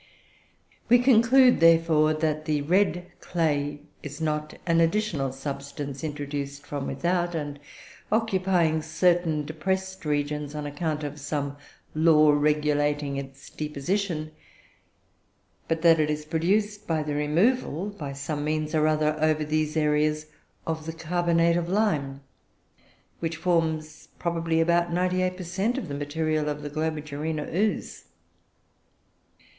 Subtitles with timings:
[0.89, 7.35] "We conclude, therefore, that the 'red clay' is not an additional substance introduced from without,
[7.35, 7.59] and
[8.11, 11.55] occupying certain depressed regions on account of some
[11.93, 14.31] law regulating its deposition,
[15.67, 19.77] but that it is produced by the removal, by some means or other, over these
[19.77, 20.25] areas,
[20.65, 22.21] of the carbonate of lime,
[23.19, 25.77] which forms probably about 98 per cent.
[25.77, 28.05] of the material of the Globigerina ooze.